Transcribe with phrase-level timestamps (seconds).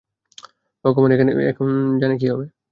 [0.85, 1.11] ভগবান
[1.51, 1.67] এখন
[2.01, 2.45] যানে কি হবে।